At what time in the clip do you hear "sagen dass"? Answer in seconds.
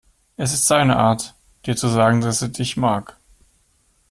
1.87-2.41